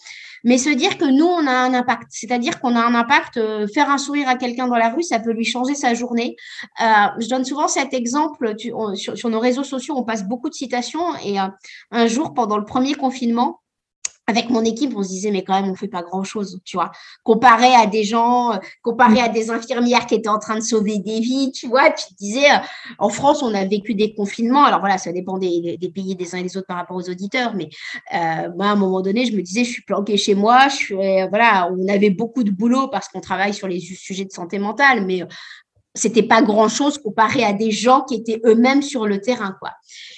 [0.43, 2.07] mais se dire que nous, on a un impact.
[2.09, 5.19] C'est-à-dire qu'on a un impact, euh, faire un sourire à quelqu'un dans la rue, ça
[5.19, 6.35] peut lui changer sa journée.
[6.81, 6.85] Euh,
[7.19, 11.39] je donne souvent cet exemple sur, nos réseaux sociaux, on passe beaucoup de citations et
[11.39, 11.47] euh,
[11.91, 13.60] un jour, pendant le premier confinement,
[14.31, 16.77] avec mon équipe, on se disait, mais quand même, on fait pas grand chose, tu
[16.77, 16.91] vois.
[17.23, 20.99] Comparé à des gens, euh, comparé à des infirmières qui étaient en train de sauver
[20.99, 22.57] des vies, tu vois, tu disais, euh,
[22.97, 24.63] en France, on a vécu des confinements.
[24.63, 27.53] Alors voilà, ça dépend des, pays des uns et des autres par rapport aux auditeurs,
[27.55, 27.67] mais
[28.13, 30.75] euh, moi, à un moment donné, je me disais, je suis planquée chez moi, je
[30.75, 34.59] suis, voilà, on avait beaucoup de boulot parce qu'on travaille sur les sujets de santé
[34.59, 35.23] mentale, mais
[35.93, 39.71] c'était pas grand chose comparé à des gens qui étaient eux-mêmes sur le terrain, quoi.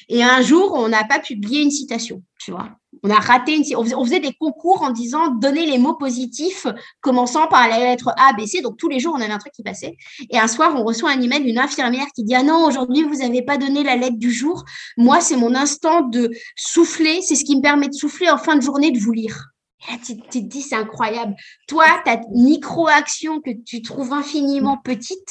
[0.10, 2.70] Et un jour, on n'a pas publié une citation, tu vois.
[3.02, 6.68] On a raté une, on faisait, des concours en disant donnez les mots positifs
[7.02, 8.62] commençant par la lettre A, B, C.
[8.62, 9.98] Donc tous les jours, on avait un truc qui passait.
[10.30, 13.16] Et un soir, on reçoit un email d'une infirmière qui dit ah non, aujourd'hui vous
[13.16, 14.64] n'avez pas donné la lettre du jour.
[14.96, 17.22] Moi, c'est mon instant de souffler.
[17.22, 19.50] C'est ce qui me permet de souffler en fin de journée de vous lire.
[19.92, 21.36] Et tu, te dis c'est incroyable.
[21.68, 25.30] Toi, ta micro-action que tu trouves infiniment petite,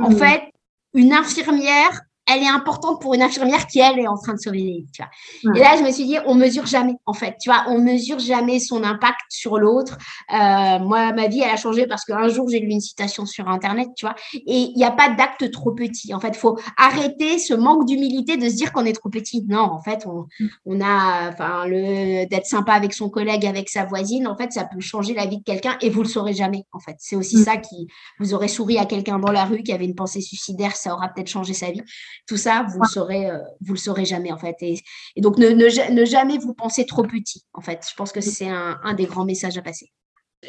[0.00, 0.16] en mmh.
[0.16, 0.50] fait,
[0.94, 4.58] une infirmière elle est importante pour une infirmière qui, elle, est en train de sauver
[4.58, 5.56] des vies, tu vois.
[5.56, 8.18] Et là, je me suis dit, on mesure jamais, en fait, tu vois, on mesure
[8.18, 9.98] jamais son impact sur l'autre.
[10.32, 13.48] Euh, moi, ma vie, elle a changé parce qu'un jour, j'ai lu une citation sur
[13.48, 16.14] Internet, tu vois, et il n'y a pas d'acte trop petit.
[16.14, 19.44] En fait, il faut arrêter ce manque d'humilité de se dire qu'on est trop petit.
[19.46, 20.26] Non, en fait, on,
[20.64, 24.64] on a, enfin, le d'être sympa avec son collègue, avec sa voisine, en fait, ça
[24.64, 26.96] peut changer la vie de quelqu'un et vous le saurez jamais, en fait.
[26.98, 27.44] C'est aussi mm.
[27.44, 27.86] ça qui,
[28.18, 31.08] vous aurez souri à quelqu'un dans la rue qui avait une pensée suicidaire, ça aura
[31.08, 31.82] peut-être changé sa vie.
[32.26, 34.56] Tout ça, vous le saurez, euh, vous le saurez jamais en fait.
[34.60, 34.80] Et,
[35.16, 37.86] donc ne, ne, jamais vous penser trop petit en fait.
[37.88, 39.92] Je pense que c'est un, des grands messages à passer.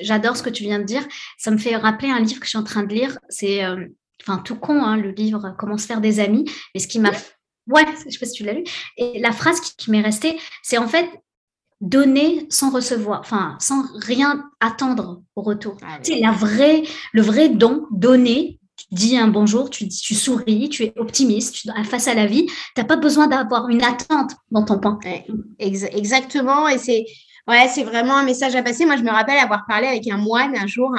[0.01, 1.05] J'adore ce que tu viens de dire.
[1.37, 3.17] Ça me fait rappeler un livre que je suis en train de lire.
[3.29, 3.85] C'est, euh,
[4.21, 6.49] enfin, tout con, hein, le livre Comment se faire des amis.
[6.73, 7.11] Et ce qui m'a,
[7.67, 8.63] ouais, je sais pas si tu l'as lu.
[8.97, 11.09] Et la phrase qui, m'est restée, c'est en fait
[11.81, 15.77] donner sans recevoir, enfin, sans rien attendre au retour.
[15.83, 18.59] Ah c'est la vraie, le vrai don, donner
[18.95, 22.45] dis un bonjour, tu, tu souris, tu es optimiste tu, face à la vie.
[22.45, 24.99] Tu n'as pas besoin d'avoir une attente dans ton point.
[25.59, 26.67] exactement.
[26.67, 27.05] Et c'est
[27.83, 28.85] vraiment un message à passer.
[28.85, 30.91] Moi, je me rappelle avoir parlé avec un moine un jour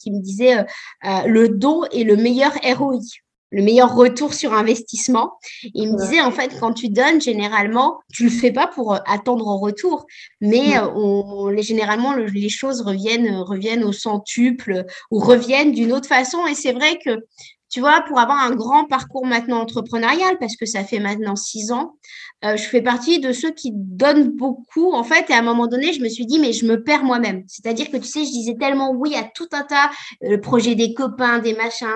[0.00, 0.64] qui me disait euh,
[1.04, 3.00] euh, le don est le meilleur ROI
[3.50, 5.38] le meilleur retour sur investissement.
[5.62, 8.98] il me disait, en fait, quand tu donnes, généralement, tu le fais pas pour euh,
[9.06, 10.06] attendre en retour,
[10.40, 16.08] mais euh, on, les, généralement, les choses reviennent, reviennent au centuple ou reviennent d'une autre
[16.08, 16.46] façon.
[16.46, 17.24] Et c'est vrai que
[17.68, 21.72] tu vois, pour avoir un grand parcours maintenant entrepreneurial, parce que ça fait maintenant six
[21.72, 21.96] ans,
[22.44, 25.66] euh, je fais partie de ceux qui donnent beaucoup, en fait, et à un moment
[25.66, 27.44] donné, je me suis dit, mais je me perds moi-même.
[27.46, 29.90] C'est-à-dire que, tu sais, je disais tellement oui à tout un tas,
[30.22, 31.86] euh, le projet des copains, des machins,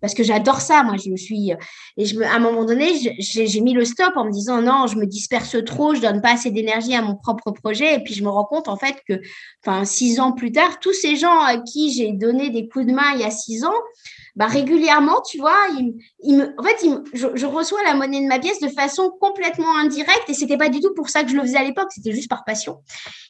[0.00, 1.52] parce que j'adore ça, moi, je me suis...
[1.98, 4.86] Et je me, à un moment donné, j'ai mis le stop en me disant, non,
[4.86, 8.14] je me disperse trop, je donne pas assez d'énergie à mon propre projet, et puis
[8.14, 9.20] je me rends compte, en fait, que,
[9.64, 12.92] enfin, six ans plus tard, tous ces gens à qui j'ai donné des coups de
[12.92, 13.74] main il y a six ans,
[14.36, 15.56] bah, régulièrement, tu vois,
[16.22, 20.28] il, me, en fait, je, reçois la monnaie de ma pièce de façon complètement indirecte
[20.28, 22.28] et c'était pas du tout pour ça que je le faisais à l'époque, c'était juste
[22.28, 22.78] par passion.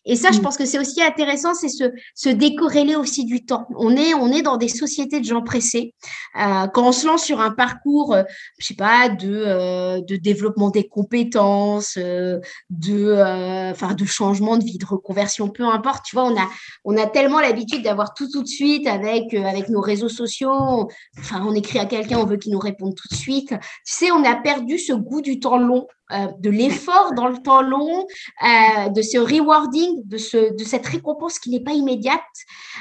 [0.05, 0.43] Et ça, je mm.
[0.43, 1.85] pense que c'est aussi intéressant, c'est se,
[2.15, 3.67] se décorréler aussi du temps.
[3.77, 5.95] On est, on est dans des sociétés de gens pressés.
[6.39, 8.23] Euh, quand on se lance sur un parcours, euh,
[8.59, 14.79] je sais pas, de, euh, de développement des compétences, de, enfin, de changement de vie,
[14.79, 16.49] de reconversion, peu importe, tu vois, on a,
[16.85, 21.45] on a tellement l'habitude d'avoir tout tout de suite avec, avec nos réseaux sociaux enfin,
[21.47, 23.49] on écrit à quelqu'un, on veut qu'il nous réponde tout de suite.
[23.49, 27.39] Tu sais, on a perdu ce goût du temps long, euh, de l'effort dans le
[27.39, 28.07] temps long,
[28.43, 32.21] euh, de ce rewarding, de, ce, de cette récompense qui n'est pas immédiate.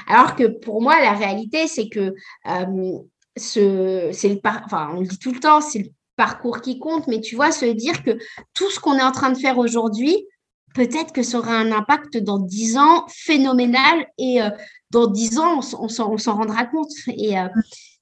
[0.08, 2.12] Alors que pour moi, la réalité, c'est que
[2.48, 2.98] euh,
[3.36, 7.06] ce, c'est le enfin, on le dit tout le temps, c'est le parcours qui compte,
[7.06, 8.18] mais tu vois, se dire que
[8.52, 10.26] tout ce qu'on est en train de faire aujourd'hui,
[10.74, 14.40] peut-être que ça aura un impact dans dix ans phénoménal et
[14.90, 16.90] dans dix ans, on, on s'en rendra compte.
[17.08, 17.36] Et,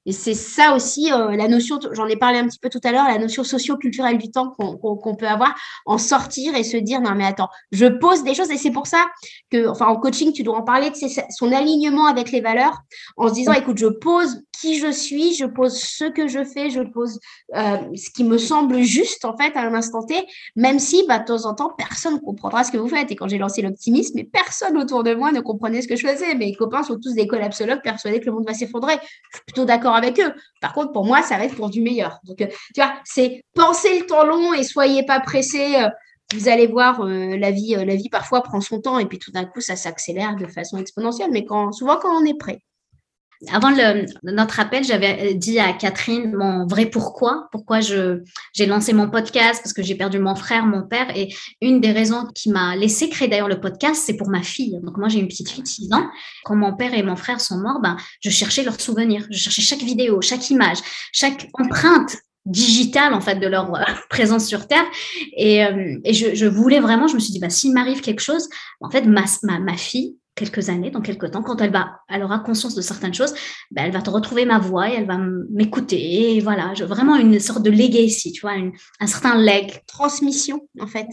[0.08, 2.92] et c'est ça aussi, euh, la notion, j'en ai parlé un petit peu tout à
[2.92, 7.14] l'heure, la notion socio-culturelle du temps qu'on peut avoir, en sortir et se dire, non
[7.14, 9.04] mais attends, je pose des choses et c'est pour ça
[9.50, 12.78] que, enfin en coaching, tu dois en parler, c'est son alignement avec les valeurs,
[13.18, 16.70] en se disant, écoute, je pose qui je suis, je pose ce que je fais,
[16.70, 17.20] je pose
[17.54, 20.14] euh, ce qui me semble juste en fait à un instant T,
[20.56, 23.10] même si bah, de temps en temps, personne ne comprendra ce que vous faites.
[23.10, 26.34] Et quand j'ai lancé l'optimisme, personne autour de moi ne comprenait ce que je faisais.
[26.34, 28.94] Mes copains sont tous des collapsologues persuadés que le monde va s'effondrer.
[28.94, 30.32] Je suis plutôt d'accord avec eux.
[30.60, 32.18] Par contre, pour moi, ça va être pour du meilleur.
[32.24, 35.76] Donc, euh, tu vois, c'est penser le temps long et soyez pas pressés.
[35.76, 35.88] Euh,
[36.34, 39.46] vous allez voir, la vie, la vie parfois prend son temps et puis tout d'un
[39.46, 41.30] coup, ça s'accélère de façon exponentielle.
[41.32, 42.60] Mais quand, souvent, quand on est prêt.
[43.52, 48.22] Avant le, notre appel, j'avais dit à Catherine mon vrai pourquoi, pourquoi je
[48.52, 51.92] j'ai lancé mon podcast parce que j'ai perdu mon frère, mon père et une des
[51.92, 54.76] raisons qui m'a laissé créer d'ailleurs le podcast, c'est pour ma fille.
[54.82, 56.08] Donc moi j'ai une petite fille de 6 ans.
[56.44, 59.62] Quand mon père et mon frère sont morts, ben je cherchais leurs souvenirs, je cherchais
[59.62, 60.78] chaque vidéo, chaque image,
[61.12, 64.86] chaque empreinte digitale en fait de leur euh, présence sur terre
[65.36, 68.22] et, euh, et je, je, voulais vraiment je me suis dit bah s'il m'arrive quelque
[68.22, 68.48] chose
[68.80, 72.22] en fait ma, ma, ma fille quelques années, dans quelques temps, quand elle va, elle
[72.22, 73.34] aura conscience de certaines choses,
[73.70, 75.18] ben, elle va te retrouver ma voix et elle va
[75.50, 76.36] m'écouter.
[76.36, 78.54] Et voilà, je, vraiment une sorte de legacy, tu vois,
[79.00, 79.82] un certain leg.
[79.86, 81.08] Transmission, en fait.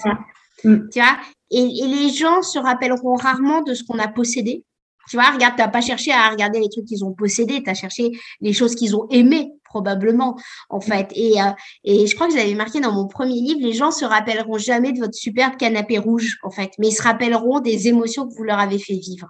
[0.63, 0.89] Mm.
[0.91, 1.17] Tu vois,
[1.51, 4.63] et, et, les gens se rappelleront rarement de ce qu'on a possédé.
[5.09, 7.69] Tu vois, regarde, tu n'as pas cherché à regarder les trucs qu'ils ont possédés, tu
[7.69, 8.11] as cherché
[8.41, 10.37] les choses qu'ils ont aimées probablement,
[10.69, 11.09] en fait.
[11.15, 11.51] Et, euh,
[11.83, 14.93] et je crois que j'avais marqué dans mon premier livre, les gens se rappelleront jamais
[14.93, 18.43] de votre superbe canapé rouge, en fait, mais ils se rappelleront des émotions que vous
[18.43, 19.27] leur avez fait vivre.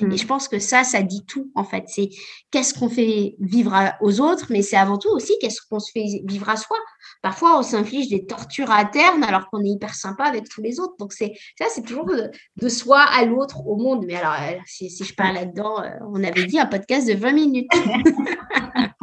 [0.00, 0.18] Et mm.
[0.18, 1.84] je pense que ça, ça dit tout, en fait.
[1.86, 2.10] C'est
[2.50, 6.22] qu'est-ce qu'on fait vivre aux autres, mais c'est avant tout aussi qu'est-ce qu'on se fait
[6.24, 6.76] vivre à soi.
[7.22, 10.78] Parfois, on s'inflige des tortures à terme alors qu'on est hyper sympa avec tous les
[10.78, 10.94] autres.
[10.98, 14.04] Donc, c'est ça, c'est toujours de, soi à l'autre, au monde.
[14.06, 17.14] Mais alors, euh, si, si je parle là-dedans, euh, on avait dit un podcast de
[17.14, 17.70] 20 minutes.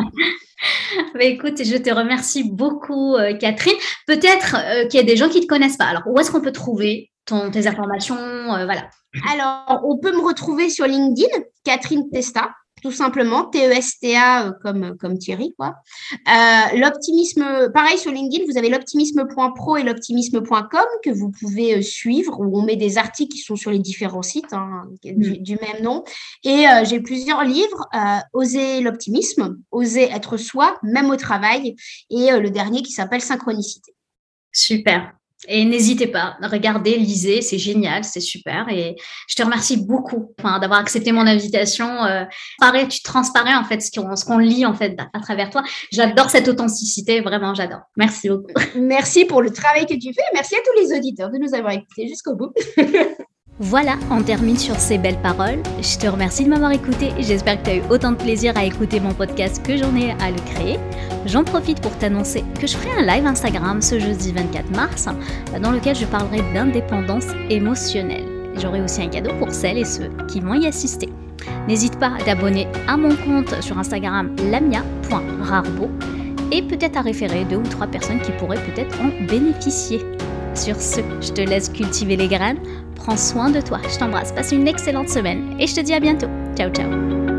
[1.13, 3.75] bah, écoute, je te remercie beaucoup, euh, Catherine.
[4.07, 5.85] Peut-être euh, qu'il y a des gens qui ne te connaissent pas.
[5.85, 8.89] Alors, où est-ce qu'on peut trouver tes informations voilà.
[9.31, 11.29] Alors, on peut me retrouver sur LinkedIn,
[11.63, 12.49] Catherine Testa
[12.81, 15.53] tout simplement, T-E-S-T-A euh, comme, comme Thierry.
[15.57, 15.75] Quoi.
[16.27, 22.39] Euh, l'optimisme, pareil sur LinkedIn, vous avez l'optimisme.pro et l'optimisme.com que vous pouvez euh, suivre,
[22.39, 25.37] où on met des articles qui sont sur les différents sites hein, mm.
[25.37, 26.03] du, même nom.
[26.43, 27.87] Et j'ai plusieurs livres,
[28.33, 31.75] Oser l'optimisme, Oser être soi, même au travail,
[32.09, 33.93] et le dernier qui s'appelle Synchronicité.
[34.51, 35.13] Super.
[35.47, 38.67] Et n'hésitez pas, regardez, lisez, c'est génial, c'est super.
[38.69, 38.95] Et
[39.27, 42.05] je te remercie beaucoup d'avoir accepté mon invitation.
[42.05, 42.23] Euh,
[42.59, 43.91] pareil, tu transparais en fait ce
[44.25, 45.63] qu'on, lit en fait à travers toi.
[45.91, 47.81] J'adore cette authenticité, vraiment, j'adore.
[47.97, 48.51] Merci beaucoup.
[48.75, 50.23] Merci pour le travail que tu fais.
[50.33, 52.53] Merci à tous les auditeurs de nous avoir écoutés jusqu'au bout.
[53.65, 55.63] Voilà, on termine sur ces belles paroles.
[55.81, 57.11] Je te remercie de m'avoir écouté.
[57.17, 60.11] J'espère que tu as eu autant de plaisir à écouter mon podcast que j'en ai
[60.21, 60.77] à le créer.
[61.25, 65.07] J'en profite pour t'annoncer que je ferai un live Instagram ce jeudi 24 mars
[65.61, 68.25] dans lequel je parlerai d'indépendance émotionnelle.
[68.57, 71.07] J'aurai aussi un cadeau pour celles et ceux qui vont y assister.
[71.65, 75.89] N'hésite pas à t'abonner à mon compte sur Instagram lamia.rarbo
[76.51, 80.01] et peut-être à référer deux ou trois personnes qui pourraient peut-être en bénéficier.
[80.53, 82.59] Sur ce, je te laisse cultiver les graines
[83.03, 83.79] Prends soin de toi.
[83.89, 84.31] Je t'embrasse.
[84.31, 86.29] Passe une excellente semaine et je te dis à bientôt.
[86.55, 87.32] Ciao, ciao.